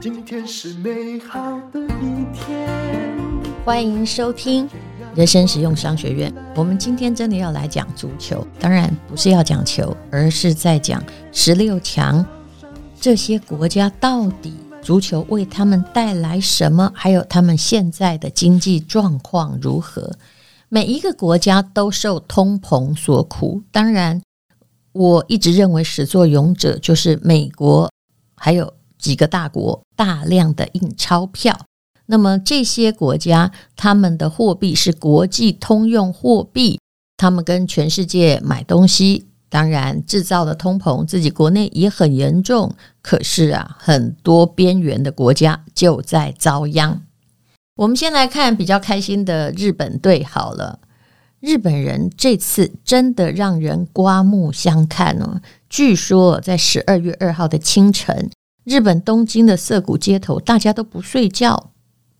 [0.00, 2.68] 今天是美好的一天。
[3.64, 4.68] 欢迎收听
[5.14, 6.32] 人生实用商学院。
[6.56, 12.24] 我们今天真的要来讲足球，当然不是要讲球，而是在讲十六强
[13.00, 20.10] 这些国家到底足球为他们带来什么，还有他们现在的经济状况如何。
[20.68, 24.20] 每一个国家都受通膨所苦，当然，
[24.98, 27.88] 我一直认为始作俑者就是美国，
[28.34, 31.56] 还有几个大国大量的印钞票。
[32.06, 36.80] 那么这些国家他们的货币是国际通用货币，
[37.16, 42.74] 他们跟全世界买东西，当然制造的通膨自己国内也很严重。
[43.00, 47.00] 可是啊，很多边缘的国家就在遭殃。
[47.76, 50.80] 我们先来看比较开心的日本队好了，
[51.40, 55.40] 日本人这次真的让人刮目相看哦。
[55.68, 58.30] 据说在十二月二号的清晨，
[58.64, 61.70] 日本东京的涩谷街头，大家都不睡觉，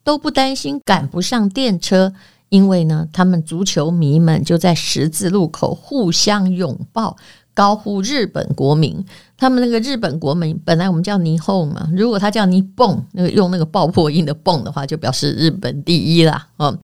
[0.05, 2.13] 都不担心赶不上电车，
[2.49, 7.17] 因为呢，他们足球迷们就在十字路口互相拥抱。
[7.55, 9.05] 高呼日本国民，
[9.37, 16.47] 他们那个日本国民本来我们叫霓虹嘛，如果他叫霓蹦，那个用那个爆破音的蹦的话，就表示日本第一啦。
[16.59, 16.79] 哦，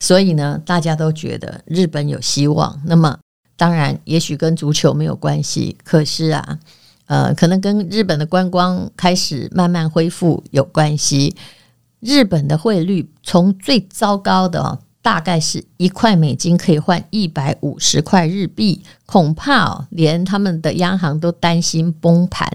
[0.00, 2.80] 所以呢，大家都觉得日本有希望。
[2.84, 3.18] 那么，
[3.56, 6.58] 当然也许跟足球没有关系，可是啊，
[7.06, 11.34] 呃，可能跟日本的观光开始慢慢恢复有关系。
[12.00, 14.78] 日本的汇率从最糟糕的。
[15.02, 22.50] 大概是一块美金可以换一百五十块日币，恐怕哦，连他们的央行都担心崩盘。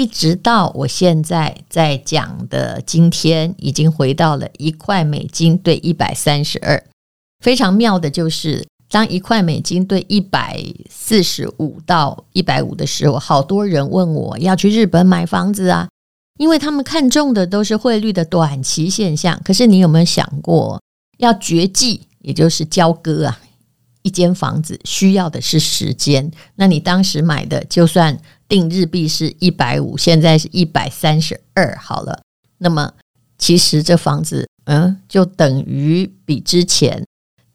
[0.00, 6.82] 一直到我现在在讲的今天，已经回到了一块美金兑一百三十二。
[7.44, 15.86] 非常妙的就是，当一块美金兑一百四十五到一百五的时候，好多人问我要去日本买房子啊，
[16.38, 19.38] 因为他们看中的都是汇率的短期现象。
[19.44, 20.80] 可是你有没有想过？
[21.18, 23.38] 要绝迹，也就是交割啊，
[24.00, 26.32] 一间房子需要的是时间。
[26.54, 28.18] 那你当时买的，就算
[28.50, 32.20] 定日币是一百五，现在是一百三十二，好了。
[32.58, 32.92] 那么
[33.38, 37.06] 其实这房子，嗯，就等于比之前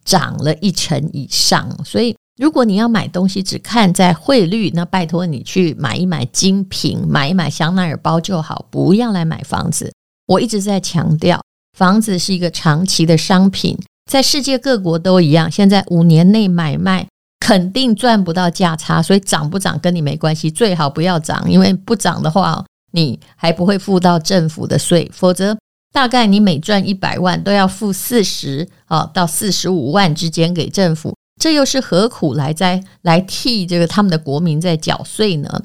[0.05, 1.84] 涨了一成以上。
[1.84, 9.91] 所以，如果你要买东西，只看在汇率，那拜托你去买一买精品，买一买香奈儿包就好，不要来买房子。
[10.28, 11.41] 我一直在强调。
[11.78, 13.78] 房子是一个长期的商品，
[14.09, 15.51] 在世界各国都一样。
[15.51, 17.05] 现在五年内买卖
[17.45, 25.07] 肯定赚不到价差，所以涨不涨跟你没关系，最好不要涨，因为不涨的话，你还不会付到政府的税。
[25.13, 25.55] 否则，
[25.94, 35.61] 大概你每赚一百万都要付四十啊到四十五万之间给政府，这又是何苦来在来替这个他们的国民在缴税呢？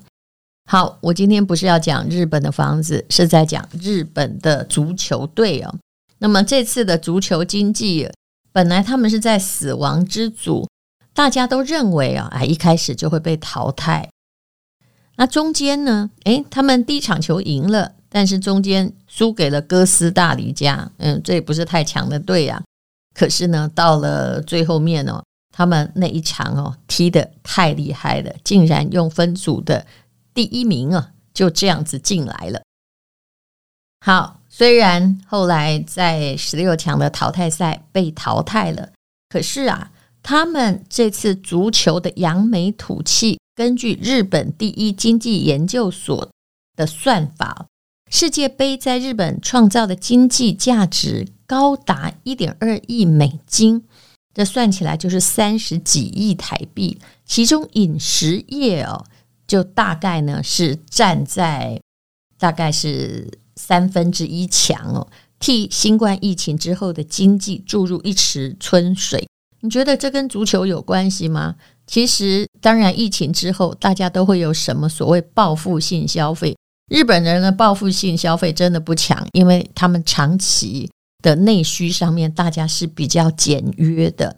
[0.71, 5.75] 好，我今天不是要讲日本的房子，是在讲日本的足球队哦。
[6.19, 8.07] 那么这次的足球经济，
[8.53, 10.69] 本来他们是在死亡之组，
[11.13, 14.09] 大家都认为啊，哎，一开始就会被淘汰。
[15.17, 22.63] 那中间呢，诶，他们第一场球赢了，但是中间输给了哥斯大黎加，嗯，这也不是太强的队啊。
[23.15, 25.23] 可是呢，到了最后面哦，
[25.53, 29.87] 他们那一场哦踢得太厉害了，竟然用分组的
[30.33, 32.63] 第一名啊，就这样子进来了。
[34.01, 34.37] 好。
[34.53, 38.91] 虽然后来在十六强的淘汰赛被淘汰了，
[39.29, 46.29] 可是啊，他们这次足球的扬眉吐气，根据日本第一经济研究所
[46.77, 47.67] 的算法，
[48.11, 53.85] 世界杯在日本创造的经济价值高达一点二亿美金，
[54.35, 59.05] 这算起来就是三十几亿台币，其中饮食业哦，
[59.47, 61.81] 就大概呢是站在
[62.39, 63.31] 大概是。
[63.57, 65.07] 三分之一强哦，
[65.39, 69.29] 替新冠疫情之后的经济注入一池春水。
[69.63, 71.55] 你觉得这跟足球有关系吗？
[71.87, 76.57] 其实，当然，疫情之后大家都会有什么所谓报复性消费。
[76.91, 80.91] 日本人的报复性消费真的不强，因为他们长期
[81.23, 84.37] 的内需上面大家是比较简约的。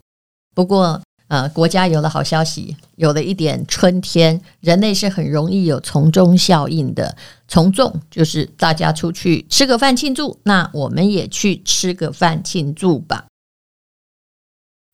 [0.55, 7.17] 不过，呃，国家有了好消息，有了一点春天，人类是很容易有从众效应的。
[7.49, 13.26] 从众就是大家出去吃个饭庆祝，那我们也去吃个饭庆祝吧。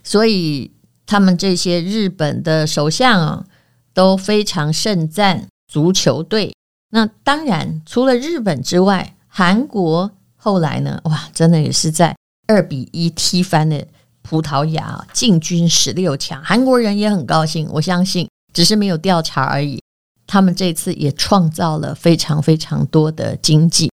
[0.08, 0.70] 所以
[1.04, 3.44] 他们这些日本的首相啊，
[3.92, 6.54] 都非常盛赞足球队。
[6.92, 12.16] 那当然，除了日本之外，韩国后来呢，哇，真的也是在
[12.46, 13.84] 二比一踢翻了。
[14.22, 17.68] 葡萄牙进军十六强，韩国人也很高兴。
[17.72, 19.78] 我相信，只是没有调查而已。
[20.26, 23.90] 他们这次也创造了非常非常多的经济。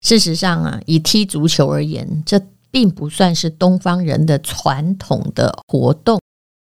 [0.00, 2.40] 事实上啊，以踢足球而言，这
[2.70, 6.20] 并不算是东方人的传统的活动。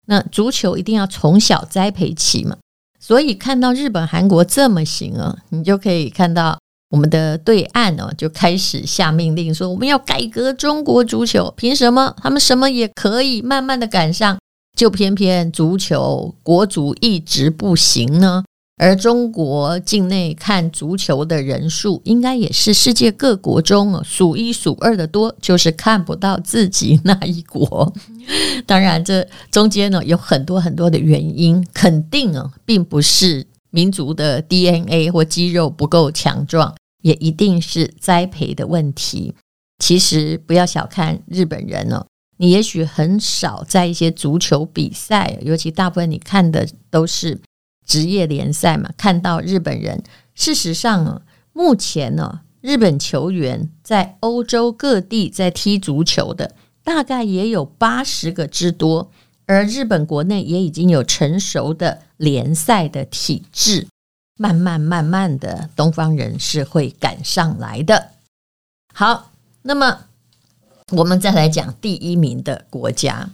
[0.06, 2.56] 那足球一定要从小栽培起嘛，
[3.00, 6.58] 所以看到日本、韩国这么行啊，你就可以看到
[6.90, 11.52] 我们的对岸哦，就开始下命令说我们要改革中国足球。
[11.56, 14.38] 凭什么他们什么也可以慢慢的赶上，
[14.76, 18.44] 就偏偏足球国足一直不行呢？
[18.76, 27.92] 而中国境内看足球的人数，应该也是世界各国中数一数二的多，就是看不到自己那一国。
[28.66, 39.34] 当然，这中间呢有很多很多的原因，肯定啊，并不是民族的 DNA 或肌肉不够强壮，也一定是栽培的问题。
[39.78, 42.04] 其实不要小看日本人哦，
[42.38, 47.40] 你也许很少在一些足球比赛，尤其大部分你看的都是。
[47.84, 50.02] 职业联赛嘛，看到日本人。
[50.34, 51.22] 事实上啊，
[51.52, 59.10] 目前呢，日本球员在欧洲各地在踢足球的，大概也有八十个之多。
[59.46, 63.86] 而日本国内也已经有成熟的联赛的体制，
[64.38, 68.12] 慢慢慢慢的，东方人是会赶上来的。
[68.94, 69.30] 好，
[69.62, 70.06] 那么
[70.92, 73.28] 我们再来讲第一名的国家。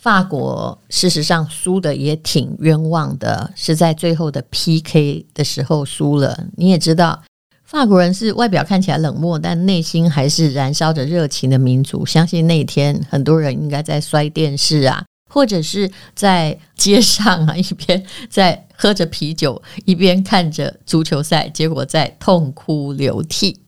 [0.00, 6.46] 法国事实上输的也挺冤枉的，是在最后的 PK 的时候输了。
[6.56, 7.22] 你也知道，
[7.64, 12.06] 法国人是外表看起来冷漠，但内心还是燃烧着热情的民族。
[12.06, 18.00] 相信那一天很多人应该在摔电视啊，或者是在街上啊，一边
[18.30, 23.60] 在喝着啤酒，一边看着足球赛，结果在痛哭流涕。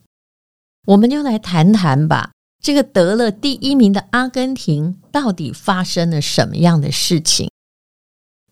[0.87, 2.31] 我们就来谈谈吧。
[2.61, 7.49] 这个得了第一名的阿根廷到底发生了什么样的事情？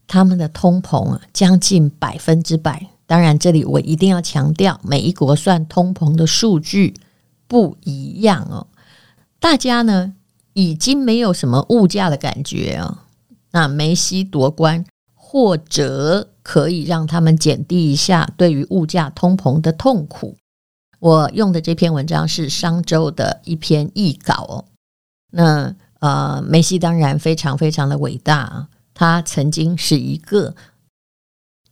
[0.07, 2.88] 他们的通膨啊，将近百分之百。
[3.06, 6.94] 当然，这里我一定要强调，每一国算通膨的数据
[7.48, 8.68] 不一样哦。
[9.39, 10.13] 大家呢
[10.54, 13.04] 已经没有什么物价的感觉啊。
[13.51, 20.38] 那梅西夺冠，或者可以让他们减低一下对于物价通膨的痛苦。
[20.99, 24.65] 我用的这篇文章是商周的一篇译稿哦。
[25.31, 30.55] 那呃，梅西当然非常非常的伟大，他曾经是一个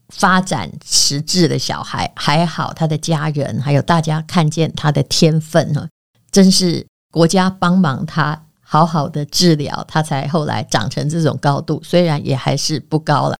[0.10, 5.88] 发展迟滞的小孩，还好他的家人还有大家看见他的天分呢，
[6.31, 13.38] 真是国家帮忙他好好的治疗，他才后来长成这种高度，虽然也还是不高了。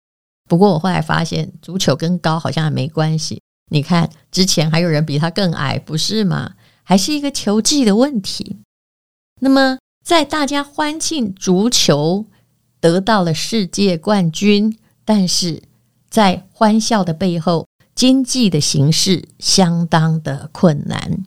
[0.48, 3.42] 不过我后来发现，足球跟高好像也没关系。
[3.72, 6.54] 你看，之前还有人比他更矮，不是吗？
[6.84, 8.58] 还是一个球技的问题。
[9.42, 12.26] 那么，在大家欢庆足球
[12.80, 15.64] 得到了世界冠军，但是
[16.10, 21.26] 在欢笑的背后，经济的形势相当的困难。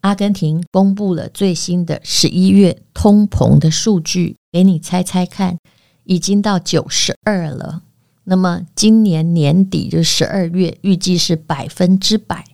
[0.00, 5.58] 阿根廷公布了最新的十一月通膨的数据，给你猜猜看，
[6.04, 7.82] 已经到九十二了。
[8.24, 12.44] 那么今年年底就十二月，预计是百分之百。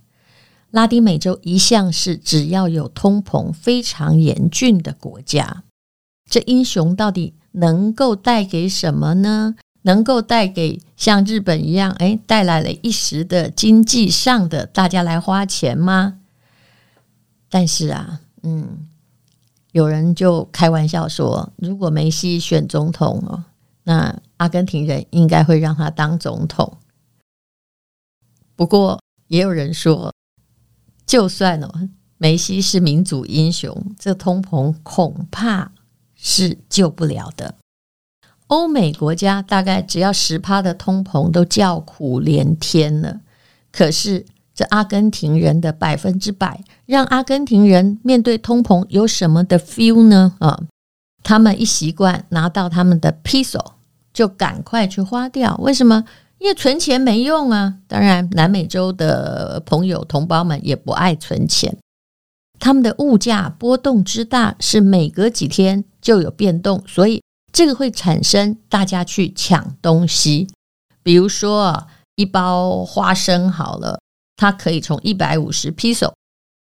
[0.70, 5.64] 拉丁美洲一向是只要有通膨非常严峻的国家。
[6.28, 9.56] 这英雄到底能够带给什么呢？
[9.82, 16.18] 能够带给像日本一样，哎，带来了一时的经济上的大家来花钱吗？
[17.48, 18.86] 但是啊，嗯，
[19.72, 23.44] 有人就开玩笑说，如果梅西选总统哦。
[23.82, 26.78] 那阿根廷人应该会让他当总统，
[28.56, 30.14] 不过也有人说，
[31.04, 31.70] 就算哦，
[32.16, 35.72] 梅西是民族英雄，这通膨恐怕
[36.14, 37.56] 是救不了的。
[38.46, 43.20] 欧美国家大概只要十趴的通膨都叫苦连天了，
[43.70, 50.34] 可是这阿根廷人的百分之百，让阿根廷人面对通膨有什么的 feel 呢？
[50.38, 50.62] 啊？
[51.22, 53.74] 他们一习惯拿到他们的 peso，
[54.20, 55.56] 就赶快去花掉。
[55.62, 56.04] 为什么？
[56.36, 57.76] 因为存钱没用啊。
[57.88, 61.74] 当然，南美洲的朋友同胞们也不爱存钱。
[62.58, 70.48] 他们的物价波动之大，是每隔几天就有变动，所以这个会产生大家去抢东西。
[71.02, 71.86] 比如说，
[72.16, 73.98] 一包花生好了，
[74.36, 76.12] 它可以从一百五十 peso，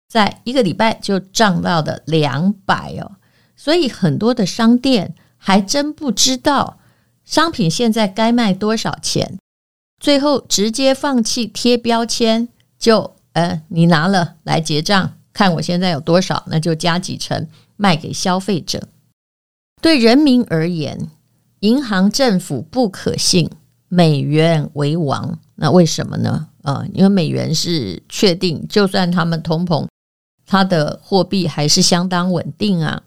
[0.08, 3.12] 在一个礼拜就涨到了两百哦。
[3.54, 6.80] 所以很多的商店还真不知道
[7.24, 9.38] 商品现在该卖多少钱，
[9.98, 18.88] 最后直接放弃贴标签，就呃，你拿了来结账，看我现在有多少，那就加几成卖给消费者。
[19.80, 21.10] 对人民而言，
[21.60, 23.50] 银行政府不可信，
[23.88, 25.38] 美元为王。
[25.56, 26.48] 那为什么呢？
[26.62, 29.86] 呃，因为美元是确定，就算他们通膨，
[30.46, 33.02] 它的货币还是相当稳定啊。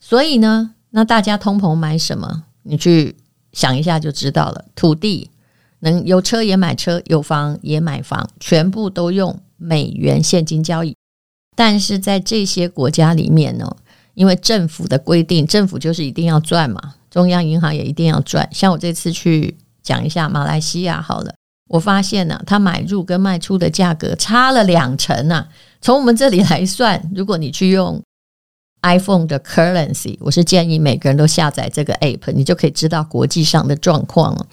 [0.00, 2.44] 所以呢，那大家通膨买什么？
[2.62, 3.16] 你去
[3.56, 4.66] 想一下就知道了。
[4.74, 5.30] 土地
[5.80, 10.94] 能有车也买车，有房也买房，全部都用美元现金交易。
[11.56, 13.74] 但是在这些国家里面呢，
[14.12, 18.46] 因为政府的规定，政府就是一定要赚嘛，中央银行也一定要赚。
[18.52, 21.32] 像我这次去讲一下马来西亚好了。
[21.68, 25.48] 我发现呢、啊，他买入跟卖出的价格差了两成呢、
[25.80, 28.00] 从我们这里来算，如果你去用
[28.82, 34.46] iPhone 的 Currency，我是建议每个人都下载这个 App，你就可以知道国际上的状况了。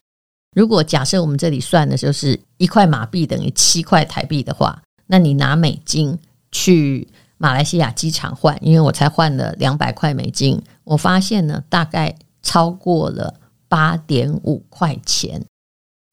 [0.55, 6.17] 如果假设我们这里算的就是一块马币等于七块台币的话，那你拿美金
[6.51, 13.35] 去马来西亚机场换，因为我才换了两百块美金，我发现呢，大概超过了
[13.67, 15.43] 八点五块钱。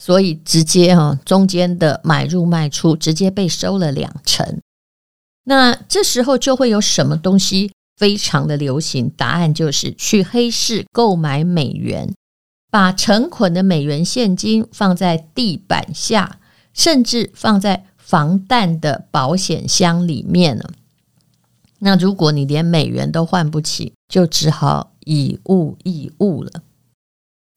[0.03, 4.59] 所以直接哈，中间的买入卖出直接被收了两成。
[5.45, 9.11] 那这时候就会有什么东西非常的流行？
[9.11, 12.15] 答案就是去黑市购买美元，
[12.71, 16.41] 把成捆的美元现金放在地板下，
[16.73, 20.71] 甚至放在防弹的保险箱里面了。
[21.81, 26.63] 那如果你连美元都换不起，就只好以物易物了。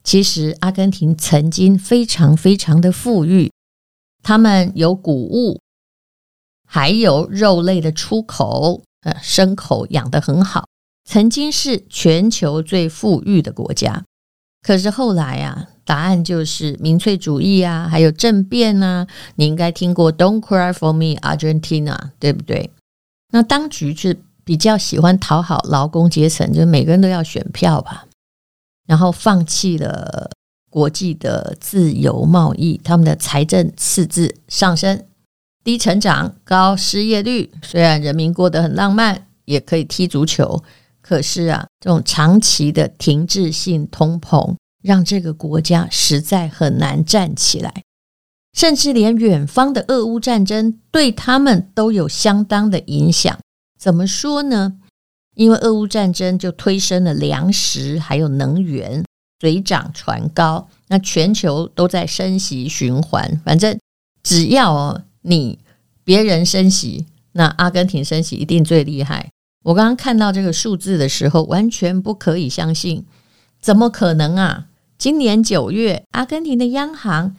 [0.02, 3.50] 其实，阿根廷曾经非常非常的富裕，
[4.22, 5.62] 他们有谷物，
[6.66, 10.66] 还有肉类的出口，呃，牲口养得很好，
[11.04, 14.04] 曾经是全球最富裕的国家。
[14.62, 19.06] 可是后来啊，答案就是民粹主义啊，还有政变啊。
[19.36, 22.70] 你应该听过 “Don't cry for me, Argentina”，对不对？
[23.30, 28.06] 那当局是比较喜欢讨好劳工阶层，就是每个人都要选票吧。
[28.86, 30.30] 然后放弃了
[30.70, 35.04] 国际的自由贸易，他们的财政赤字上升，
[35.64, 37.50] 低成长、高失业率。
[37.62, 40.62] 虽然人民过得很浪漫，也可以踢足球，
[41.00, 47.82] 可是啊，这种长期的停滞性通膨，让这个国家实在很难站起来。
[48.52, 53.36] 甚至连远方的俄乌战争对他们都有相当的影响。
[53.76, 54.74] 怎么说呢？
[55.34, 59.04] 因为俄乌战争就推升了粮食还有能源
[59.40, 63.42] 水涨船高，那全球都在升息循环。
[63.44, 63.76] 反正
[64.22, 65.58] 只要你
[66.04, 69.30] 别人升息，那阿根廷升息一定最厉害。
[69.64, 73.04] 我刚刚看到这个数字的时候，完全不可以相信，
[73.60, 74.66] 怎么可能啊？
[74.98, 77.34] 今年九月，阿根廷的央行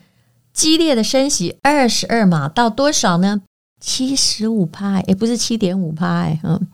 [0.52, 3.44] 激烈的升息二十二码到多少呢？
[3.80, 6.68] 七十五趴，也不是七点五趴，嗯。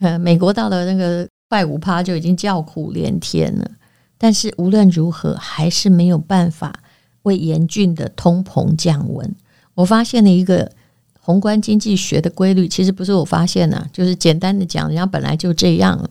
[0.00, 3.70] 呃，美国到了那个快五趴就已经叫苦连天了，
[4.18, 6.74] 但是无论如何还是没有办法
[7.22, 9.34] 为严峻的通膨降温。
[9.74, 10.70] 我发现了一个
[11.20, 16.08] 宏观经济学的规律，其实不是我发现的，就是简单的讲，人家本来就这样。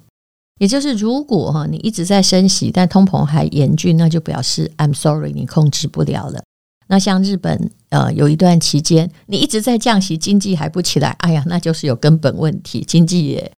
[0.59, 6.43] 也就是如果哈你一直在升息，但通膨还严峻，那就表示 I'm sorry，你控制不了了。
[6.87, 13.51] 那像日本呃有一段期间你一直在降息，经济还不起来，哎呀，那就是有根本问题，经济也。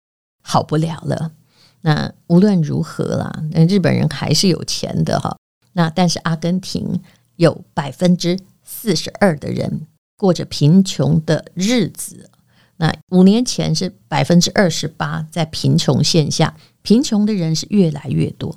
[0.43, 1.31] 好不了了。
[1.81, 5.37] 那无论如何啦，那日本人还是有钱的哈。
[5.73, 6.99] 那但是阿根廷
[7.35, 9.81] 有百分之四十二的人
[10.21, 12.29] 过着贫穷的日子。
[12.77, 18.55] 那五年前是百分之二十八在贫穷线下，贫穷的人是越来越多。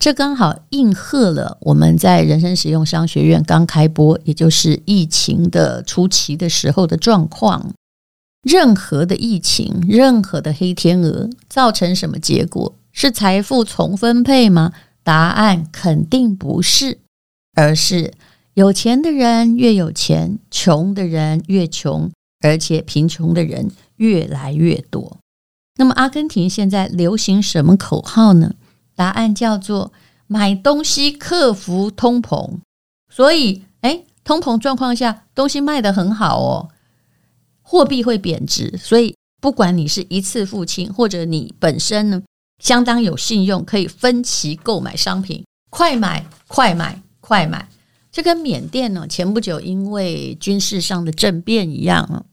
[0.00, 7.74] 这刚好应和了我们在人生实用商学院刚开播，也就是疫情的初期的时候的状况。
[8.42, 12.74] 任何的疫情，任何的黑天鹅，造成什么结果？
[12.92, 14.72] 是财富重分配吗？
[15.02, 16.98] 答案肯定不是，
[17.54, 18.14] 而是
[18.56, 22.10] 有钱的人越有钱，穷的人越穷，
[22.40, 25.18] 而且贫穷的人越来越多。
[25.74, 28.54] 那么，阿根廷现在流行什么口号呢？
[28.94, 29.92] 答案叫做
[30.26, 32.52] 买东西克服通膨。
[33.12, 36.70] 所以，哎，通膨状况下，东西卖得很好哦。
[37.60, 42.22] 货币会贬值，所以不管你是一次付清，或者你本身呢
[42.62, 47.68] 相当有信用，可以分期购买商品，快买快买快买。
[48.16, 52.24] 这跟缅甸呢前不久因为军事上的政变一样，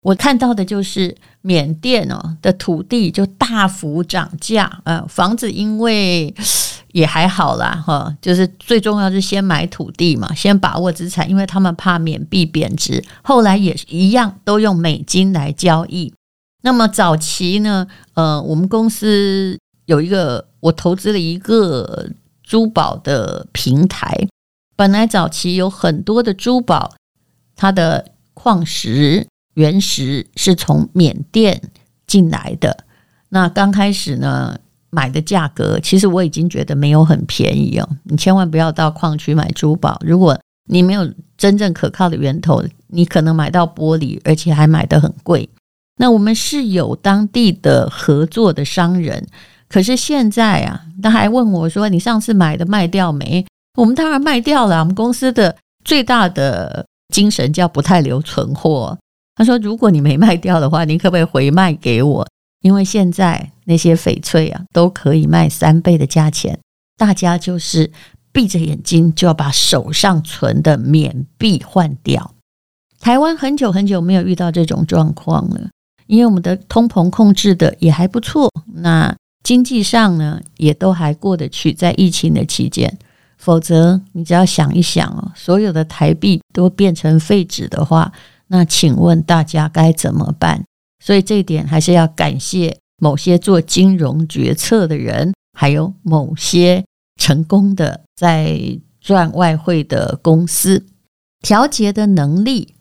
[0.00, 6.34] 我看到的就是缅甸哦的土地就大幅涨价，呃，房子因为。
[6.92, 13.04] 也还好啦，哈，就是最重要是先买土地嘛，先把握资产，因为他们怕缅币贬值。
[13.22, 16.12] 后来也一样，都用美金来交易。
[16.62, 22.10] 那么早期呢，呃，我们公司有一个，我投资了一个
[22.42, 24.26] 珠宝的平台，
[24.80, 26.94] 本来早期有很多的珠宝，
[27.54, 31.60] 它的矿石原石是从缅甸
[32.06, 32.84] 进来的。
[33.28, 34.58] 那刚开始呢，
[34.88, 37.86] 买的价格其实我已经觉得没有很便宜哦。
[38.04, 41.06] 你千万不要到矿区买珠宝，如果你没有
[41.36, 45.46] 真正可靠的源头，你可能买到玻璃，而且还买得很贵。
[45.98, 49.26] 那我们是有当地的合作的商人，
[49.68, 53.44] 可是现在啊，他还问我说：“你上次买的卖掉没？”
[53.76, 54.80] 我们当然卖掉了。
[54.80, 56.84] 我们公司的最大的
[57.14, 58.98] 精神叫不太留存货。
[59.36, 62.26] 他说：“如果你没卖掉的话，你可不可以回卖给我？”
[62.60, 66.58] 因为现在那些翡翠啊，都可以卖三倍的价钱，
[66.98, 67.90] 大家就是
[68.32, 72.34] 闭着眼睛就要把手上存的缅币换掉。
[72.98, 75.70] 台湾很久很久没有遇到这种状况了，
[76.06, 82.94] 因为我们的通膨控制的也还不错，那经济上呢也都还过得去，在疫情的期间。
[83.40, 88.12] 否则，你只要想一想哦，所有的台币都变成废纸的话，
[88.48, 90.62] 那请问大家该怎么办？
[91.02, 96.84] 所以这一点还是要感谢某些做金融决策的人，还有某些
[97.18, 100.84] 成功的在赚外汇的公司，
[101.40, 102.74] 调节的能力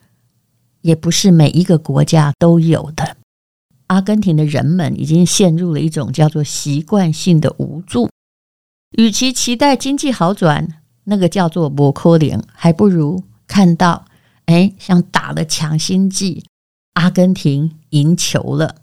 [0.81, 3.15] 也不是每一个国家都有的。
[3.87, 8.08] 阿根廷的人们已经陷入了一种叫做习惯性的无助，
[8.97, 14.05] 与其期待经济好转，那个叫做不可能，还不如看到，
[14.45, 16.43] 哎，像打了强心剂。
[16.93, 18.75] 阿根廷赢球了，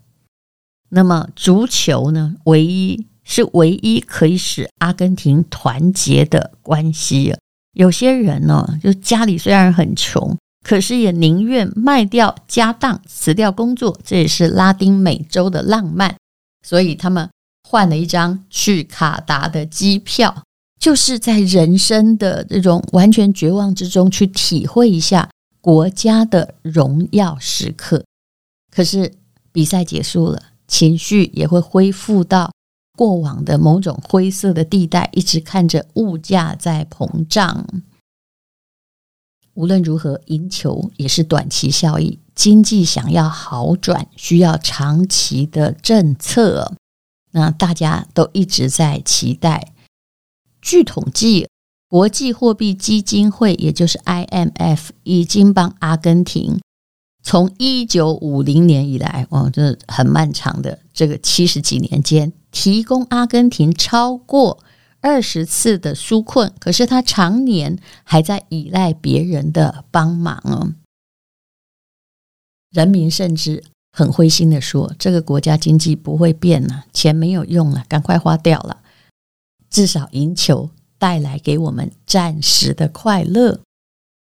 [0.88, 2.36] 那么足球呢？
[2.44, 7.34] 唯一是唯一可以使阿根廷团结的关系。
[7.74, 10.34] 有些人呢，就家里虽然很穷，
[10.64, 13.98] 可是也宁愿卖掉家当，辞掉工作。
[14.02, 16.16] 这也是拉丁美洲的浪漫，
[16.62, 17.28] 所以他们
[17.68, 20.44] 换了一张去卡达的机票，
[20.78, 25.28] 就是在人生的这种完全绝望之中去体会一下。
[25.60, 28.04] 国家的荣耀时刻，
[28.70, 29.12] 可是
[29.50, 32.52] 比赛结束了，情绪也会恢复到
[32.96, 37.66] 过往的某种灰色的地带，一直看着物价在膨胀。
[39.54, 46.76] 无论如何，赢球也是短期效益，经济想要好转，需要长期的政策。
[47.36, 49.72] 那大家都一直在期待。
[50.60, 51.46] 据统计。
[51.88, 56.60] 国际货币基金会，也就是 IMF，已经帮阿根廷
[57.22, 64.58] 从一九五零年以来，哦，这很漫长的这个七十几年间，提供阿根廷超过
[65.00, 66.52] 二十次的纾困。
[66.58, 70.74] 可是他常年还在依赖别人的帮忙哦。
[72.72, 73.62] 人民甚至
[73.96, 78.80] 很灰心的说：“这个国家经济不会变了，钱没有用了，赶快花掉了，
[79.70, 83.60] 至少赢球。”带来给我们暂时的快乐。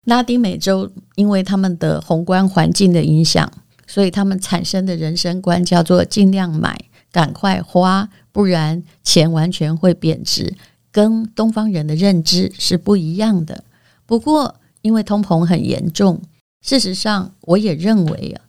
[0.05, 3.49] 拉丁美洲因为他们的宏观环境的影响，
[3.87, 6.77] 所以他们产生的人生观叫做尽量买，
[7.13, 10.53] 赶快花，不然钱完全会贬值，
[10.91, 13.63] 跟东方人的认知是不一样的。
[14.05, 16.21] 不过，因为通膨很严重，
[16.61, 18.43] 事实上，我也认为啊，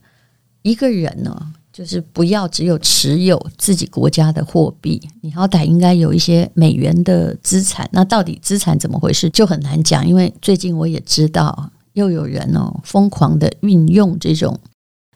[0.62, 1.52] 一个人呢。
[1.72, 7.88] 就是不要只有持有自己国家的货币，你好歹应该有一些美元的资产。
[7.92, 14.58] 那到底资产怎么回事就很难讲，因为最近我也知道又有人哦疯狂的运用这种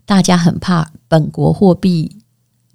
[0.06, 2.16] 大家很怕本国货币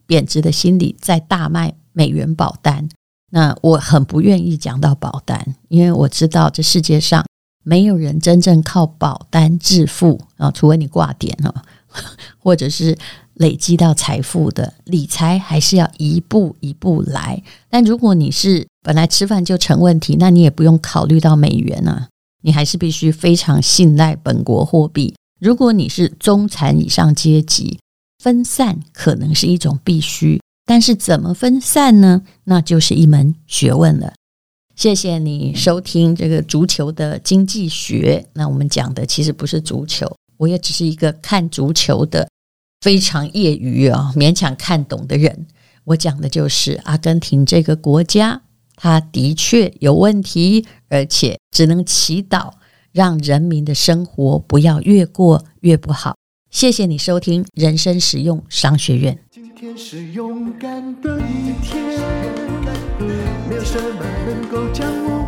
[0.06, 2.90] 贬值的心理，在大卖美元保单。
[3.32, 7.26] 那我很不愿意讲到保单，因为我知道这世界上
[7.64, 11.64] 没有人真正靠保单致富啊，除非你挂点哈，
[12.38, 12.98] 或者是。
[13.40, 17.42] 累积到财富的理财还是要一步一步来。
[17.70, 22.10] 但如果你是本来吃饭就成问题，那你也不用考虑到美元啊，
[22.42, 25.16] 你还是必须非常信赖本国货币。
[25.40, 27.80] 如果你是中产以上阶级，
[28.22, 32.24] 分散可能是一种必须，但是怎么分散呢？
[32.44, 34.12] 那就是一门学问了。
[34.76, 38.28] 谢谢你收听这个足球的经济学。
[38.34, 42.28] 那我们讲的其实不是足球，我也只是一个看足球的。
[42.82, 45.48] 非常业余啊，勉强看懂的人，
[45.84, 48.42] 我讲的就是阿根廷这个国家，
[48.78, 52.54] 它的确有问题，而且只能祈祷
[52.94, 56.16] 让人民的生活不要越过越不好。
[56.50, 59.20] 谢谢你收听人生实用商学院。
[59.30, 61.84] 今天是勇敢的一天，
[63.50, 65.28] 没有什么能够将我